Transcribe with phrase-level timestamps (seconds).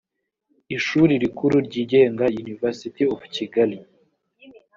[0.77, 3.77] ishuri rikuru ryigenga university of kigali